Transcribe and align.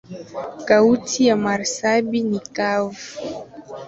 Kaunti 0.67 1.19
ya 1.27 1.35
marsabit 1.45 2.25
ni 2.31 2.39
kavu. 2.55 3.01